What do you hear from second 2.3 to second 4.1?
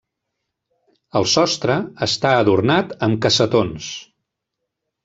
adornat amb cassetons.